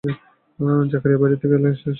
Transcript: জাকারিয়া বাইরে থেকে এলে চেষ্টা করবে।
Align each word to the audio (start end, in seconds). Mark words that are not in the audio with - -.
জাকারিয়া 0.91 1.19
বাইরে 1.21 1.35
থেকে 1.35 1.53
এলে 1.55 1.69
চেষ্টা 1.69 1.79
করবে। 1.79 1.89